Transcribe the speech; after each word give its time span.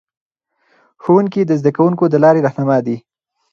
ښوونکي 1.03 1.41
د 1.45 1.51
زده 1.59 1.71
کوونکو 1.77 2.03
د 2.09 2.15
لارې 2.23 2.43
رهنما 2.45 2.77
دي. 2.87 2.97